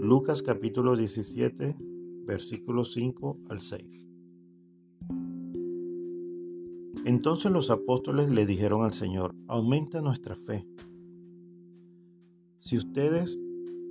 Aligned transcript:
Lucas 0.00 0.42
capítulo 0.42 0.96
17, 0.96 1.76
versículos 2.26 2.92
5 2.92 3.38
al 3.48 3.60
6. 3.60 4.06
Entonces 7.04 7.50
los 7.50 7.70
apóstoles 7.70 8.28
le 8.28 8.44
dijeron 8.44 8.82
al 8.82 8.92
Señor, 8.92 9.34
aumenta 9.46 10.00
nuestra 10.00 10.36
fe. 10.36 10.66
Si 12.60 12.76
ustedes 12.76 13.38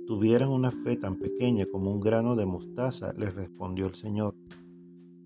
tuvieran 0.06 0.50
una 0.50 0.70
fe 0.70 0.96
tan 0.96 1.16
pequeña 1.16 1.66
como 1.66 1.90
un 1.90 2.00
grano 2.00 2.36
de 2.36 2.46
mostaza, 2.46 3.12
les 3.14 3.34
respondió 3.34 3.86
el 3.86 3.94
Señor, 3.94 4.34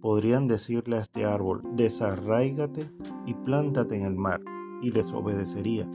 podrían 0.00 0.48
decirle 0.48 0.96
a 0.96 1.00
este 1.00 1.24
árbol, 1.24 1.62
desarraígate 1.74 2.88
y 3.26 3.34
plántate 3.34 3.96
en 3.96 4.02
el 4.04 4.14
mar, 4.14 4.40
y 4.80 4.90
les 4.90 5.12
obedecería. 5.12 5.88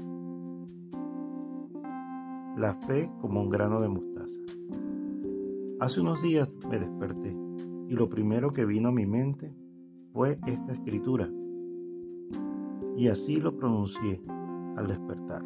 La 2.58 2.76
fe 2.86 3.10
como 3.22 3.42
un 3.42 3.50
grano 3.50 3.82
de 3.82 3.88
mostaza. 3.88 4.13
Hace 5.80 6.02
unos 6.02 6.22
días 6.22 6.52
me 6.70 6.80
desperté 6.80 7.36
y 7.90 7.94
lo 7.94 8.10
primero 8.10 8.52
que 8.52 8.66
vino 8.66 8.90
a 8.90 8.92
mi 8.92 9.06
mente 9.06 9.54
fue 10.14 10.40
esta 10.48 10.74
escritura. 10.74 11.30
Y 12.96 13.08
así 13.08 13.38
lo 13.38 13.56
pronuncié 13.58 14.22
al 14.78 14.88
despertar. 14.88 15.44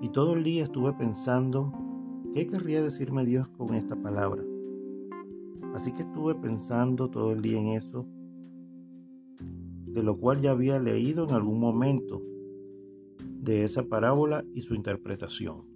Y 0.00 0.08
todo 0.08 0.34
el 0.34 0.44
día 0.44 0.64
estuve 0.64 0.92
pensando 0.94 1.72
qué 2.34 2.46
querría 2.46 2.82
decirme 2.82 3.24
Dios 3.24 3.48
con 3.48 3.74
esta 3.74 3.96
palabra. 3.96 4.42
Así 5.74 5.92
que 5.92 6.02
estuve 6.02 6.34
pensando 6.34 7.10
todo 7.10 7.32
el 7.32 7.42
día 7.42 7.60
en 7.60 7.68
eso, 7.68 8.06
de 9.86 10.02
lo 10.02 10.16
cual 10.16 10.40
ya 10.40 10.52
había 10.52 10.78
leído 10.78 11.24
en 11.24 11.34
algún 11.34 11.60
momento 11.60 12.22
de 13.40 13.64
esa 13.64 13.82
parábola 13.84 14.44
y 14.54 14.62
su 14.62 14.74
interpretación. 14.74 15.73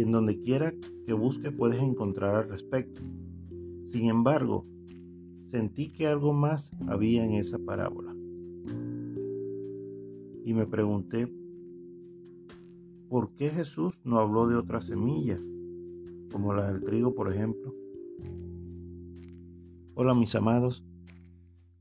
Y 0.00 0.02
en 0.02 0.12
donde 0.12 0.40
quiera 0.40 0.72
que 1.04 1.12
busques 1.12 1.52
puedes 1.52 1.78
encontrar 1.78 2.34
al 2.34 2.48
respecto. 2.48 3.02
Sin 3.88 4.08
embargo, 4.08 4.64
sentí 5.48 5.92
que 5.92 6.06
algo 6.06 6.32
más 6.32 6.70
había 6.88 7.22
en 7.22 7.34
esa 7.34 7.58
parábola. 7.58 8.16
Y 10.42 10.54
me 10.54 10.66
pregunté, 10.66 11.30
¿por 13.10 13.34
qué 13.34 13.50
Jesús 13.50 14.00
no 14.02 14.18
habló 14.18 14.46
de 14.48 14.56
otra 14.56 14.80
semilla, 14.80 15.36
como 16.32 16.54
la 16.54 16.72
del 16.72 16.82
trigo, 16.82 17.14
por 17.14 17.30
ejemplo? 17.30 17.74
Hola 19.92 20.14
mis 20.14 20.34
amados, 20.34 20.82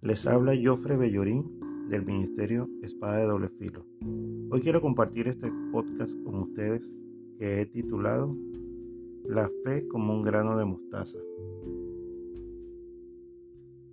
les 0.02 0.28
habla 0.28 0.60
Jofre 0.62 0.98
Bellorín 0.98 1.88
del 1.88 2.06
Ministerio 2.06 2.68
Espada 2.84 3.20
de 3.20 3.28
Doble 3.28 3.48
Filo. 3.48 3.86
Hoy 4.52 4.60
quiero 4.60 4.82
compartir 4.82 5.30
este 5.30 5.50
podcast 5.72 6.22
con 6.26 6.36
ustedes 6.40 6.92
que 7.40 7.62
he 7.62 7.66
titulado 7.66 8.36
La 9.24 9.50
fe 9.64 9.88
como 9.88 10.14
un 10.14 10.22
grano 10.22 10.58
de 10.58 10.66
mostaza. 10.66 11.18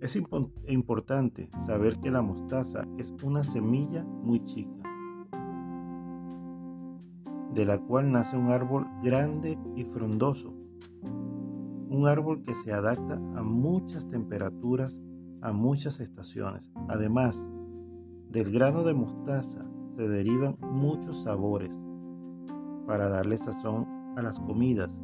Es 0.01 0.15
importante 0.67 1.49
saber 1.65 1.97
que 1.99 2.11
la 2.11 2.21
mostaza 2.21 2.85
es 2.97 3.11
una 3.23 3.43
semilla 3.43 4.03
muy 4.03 4.43
chica, 4.45 4.83
de 7.53 7.65
la 7.65 7.79
cual 7.79 8.11
nace 8.11 8.37
un 8.37 8.51
árbol 8.51 8.85
grande 9.01 9.57
y 9.75 9.85
frondoso 9.85 10.53
un 11.89 12.05
árbol 12.05 12.43
que 12.43 12.53
se 12.53 12.73
adapta 12.73 13.13
a 13.13 13.41
muchas 13.41 14.07
temperaturas, 14.09 14.99
a 15.41 15.53
muchas 15.53 16.01
estaciones. 16.01 16.69
Además, 16.89 17.41
del 18.29 18.51
grano 18.51 18.83
de 18.83 18.93
mostaza 18.93 19.65
se 19.95 20.07
derivan 20.07 20.57
muchos 20.59 21.23
sabores 21.23 21.71
para 22.87 23.09
darle 23.09 23.37
sazón 23.37 23.85
a 24.15 24.23
las 24.23 24.39
comidas. 24.39 24.99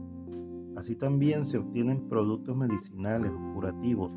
Así 0.76 0.96
también 0.96 1.46
se 1.46 1.60
obtienen 1.60 2.08
productos 2.10 2.58
medicinales 2.58 3.32
o 3.32 3.54
curativos. 3.54 4.12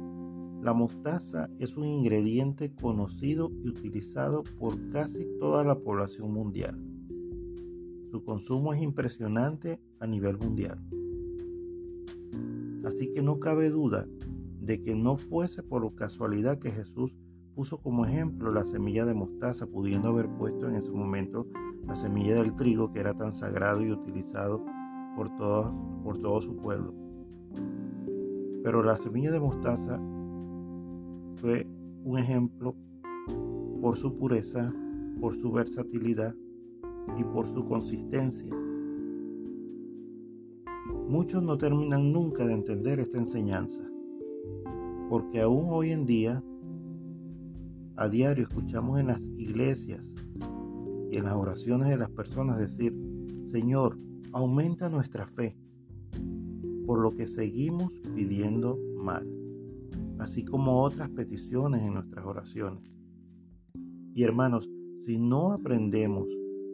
La 0.63 0.73
mostaza 0.73 1.51
es 1.59 1.77
un 1.77 1.85
ingrediente 1.85 2.73
conocido 2.81 3.51
y 3.63 3.69
utilizado 3.69 4.43
por 4.59 4.73
casi 4.91 5.27
toda 5.39 5.65
la 5.65 5.79
población 5.79 6.33
mundial. 6.33 6.81
Su 8.11 8.25
consumo 8.25 8.73
es 8.73 8.81
impresionante 8.81 9.79
a 10.01 10.07
nivel 10.07 10.39
mundial. 10.39 10.81
Así 12.85 13.13
que 13.13 13.21
no 13.21 13.39
cabe 13.39 13.69
duda 13.69 14.07
de 14.61 14.83
que 14.83 14.95
no 14.95 15.17
fuese 15.19 15.63
por 15.63 15.95
casualidad 15.95 16.59
que 16.59 16.71
Jesús 16.71 17.13
puso 17.55 17.79
como 17.79 18.05
ejemplo 18.07 18.53
la 18.53 18.65
semilla 18.65 19.05
de 19.05 19.15
mostaza, 19.15 19.67
pudiendo 19.67 20.09
haber 20.09 20.29
puesto 20.29 20.69
en 20.69 20.77
ese 20.77 20.91
momento 20.91 21.47
la 21.87 21.97
semilla 21.97 22.37
del 22.37 22.55
trigo 22.57 22.93
que 22.93 23.01
era 23.01 23.15
tan 23.15 23.33
sagrado 23.33 23.83
y 23.83 23.93
utilizado 23.93 24.65
por, 25.15 25.31
por 25.37 26.19
todo 26.19 26.41
su 26.41 26.57
pueblo. 26.57 26.93
Pero 28.63 28.83
la 28.83 28.99
semilla 28.99 29.31
de 29.31 29.41
mostaza 29.41 30.01
fue 31.37 31.67
un 32.05 32.19
ejemplo 32.19 32.75
por 33.81 33.97
su 33.97 34.17
pureza, 34.17 34.73
por 35.21 35.35
su 35.37 35.53
versatilidad 35.53 36.35
y 37.17 37.25
por 37.25 37.47
su 37.47 37.65
consistencia. 37.65 38.53
Muchos 41.09 41.43
no 41.43 41.57
terminan 41.57 42.13
nunca 42.13 42.45
de 42.45 42.55
entender 42.55 42.99
esta 42.99 43.19
enseñanza, 43.19 43.83
porque 45.09 45.41
aún 45.41 45.67
hoy 45.69 45.93
en 45.93 46.05
día, 46.05 46.43
a 47.95 48.09
diario 48.09 48.49
escuchamos 48.49 48.99
en 48.99 49.07
las 49.07 49.23
iglesias 49.37 50.11
y 51.11 51.17
en 51.17 51.25
las 51.25 51.35
oraciones 51.35 51.89
de 51.89 51.97
las 51.97 52.11
personas 52.11 52.59
decir, 52.59 52.95
Señor, 53.47 53.99
aumenta 54.33 54.89
nuestra 54.89 55.27
fe, 55.27 55.57
por 56.87 57.01
lo 57.01 57.11
que 57.11 57.27
seguimos 57.27 57.93
pidiendo 58.15 58.79
mal, 58.97 59.27
así 60.19 60.45
como 60.45 60.83
otras 60.83 61.11
peticiones 61.11 61.83
en 61.83 61.95
nuestras 61.95 62.25
oraciones. 62.25 62.93
Y 64.15 64.23
hermanos, 64.23 64.69
si 65.03 65.19
no 65.19 65.53
aprendemos 65.53 66.29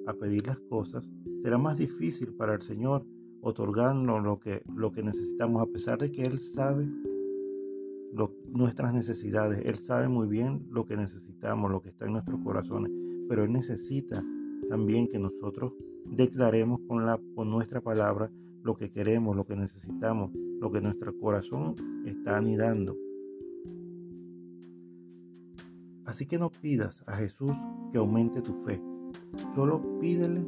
a 0.07 0.15
pedir 0.15 0.47
las 0.47 0.59
cosas, 0.61 1.09
será 1.43 1.59
más 1.59 1.77
difícil 1.77 2.35
para 2.35 2.55
el 2.55 2.63
Señor 2.63 3.05
otorgarnos 3.43 4.23
lo 4.23 4.39
que, 4.39 4.63
lo 4.75 4.93
que 4.93 5.03
necesitamos, 5.03 5.63
a 5.63 5.67
pesar 5.67 5.99
de 5.99 6.11
que 6.11 6.23
Él 6.23 6.39
sabe 6.39 6.89
nuestras 8.47 8.93
necesidades, 8.93 9.65
Él 9.65 9.77
sabe 9.77 10.09
muy 10.09 10.29
bien 10.29 10.67
lo 10.71 10.87
que 10.87 10.97
necesitamos, 10.97 11.71
lo 11.71 11.81
que 11.83 11.89
está 11.89 12.07
en 12.07 12.13
nuestros 12.13 12.41
corazones, 12.43 12.93
pero 13.29 13.45
Él 13.45 13.53
necesita 13.53 14.25
también 14.69 15.09
que 15.09 15.19
nosotros 15.19 15.73
declaremos 16.07 16.81
con, 16.89 17.07
la, 17.07 17.21
con 17.35 17.51
nuestra 17.51 17.81
palabra 17.81 18.31
lo 18.63 18.77
que 18.77 18.91
queremos, 18.91 19.37
lo 19.37 19.45
que 19.45 19.57
necesitamos, 19.57 20.31
lo 20.61 20.71
que 20.71 20.81
nuestro 20.81 21.19
corazón 21.19 21.75
está 22.07 22.37
anidando. 22.37 22.97
Así 26.05 26.27
que 26.27 26.39
no 26.39 26.51
pidas 26.51 27.03
a 27.07 27.17
Jesús 27.17 27.53
que 27.93 27.99
aumente 27.99 28.43
tu 28.43 28.55
fe, 28.65 28.81
solo 29.55 29.81
pídele 30.01 30.47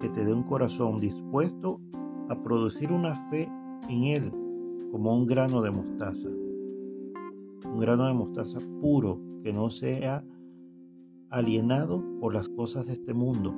que 0.00 0.08
te 0.08 0.24
dé 0.24 0.32
un 0.32 0.42
corazón 0.42 1.00
dispuesto 1.00 1.80
a 2.28 2.42
producir 2.42 2.92
una 2.92 3.28
fe 3.30 3.48
en 3.88 4.04
Él 4.04 4.32
como 4.90 5.16
un 5.16 5.26
grano 5.26 5.62
de 5.62 5.70
mostaza. 5.70 6.28
Un 7.66 7.80
grano 7.80 8.06
de 8.06 8.14
mostaza 8.14 8.58
puro 8.80 9.20
que 9.42 9.52
no 9.52 9.70
sea 9.70 10.24
alienado 11.34 12.00
por 12.20 12.32
las 12.32 12.48
cosas 12.48 12.86
de 12.86 12.92
este 12.92 13.12
mundo. 13.12 13.52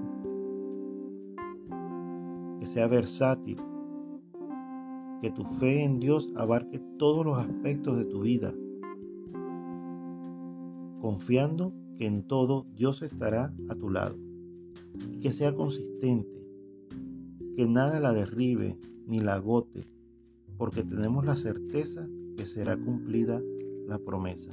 Que 2.59 2.67
sea 2.67 2.87
versátil. 2.89 3.59
Que 5.21 5.31
tu 5.31 5.45
fe 5.45 5.85
en 5.85 6.01
Dios 6.01 6.33
abarque 6.37 6.81
todos 6.99 7.25
los 7.25 7.39
aspectos 7.39 7.99
de 7.99 8.07
tu 8.07 8.23
vida. 8.23 8.55
Confiando 11.03 11.75
que 11.99 12.07
en 12.07 12.27
todo 12.27 12.67
Dios 12.75 13.03
estará 13.03 13.53
a 13.69 13.75
tu 13.75 13.91
lado. 13.91 14.17
Y 15.13 15.21
que 15.21 15.33
sea 15.33 15.55
consistente 15.55 16.37
que 17.57 17.67
nada 17.67 18.01
la 18.01 18.13
derribe 18.13 18.79
ni 19.07 19.21
la 19.21 19.35
agote, 19.35 19.83
porque 20.59 20.83
tenemos 20.83 21.25
la 21.25 21.37
certeza 21.37 22.07
que 22.37 22.45
será 22.45 22.77
cumplida 22.77 23.41
la 23.87 23.99
promesa. 23.99 24.51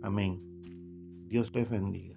Amén. 0.00 0.55
Dios 1.28 1.52
les 1.54 1.68
bendiga. 1.68 2.14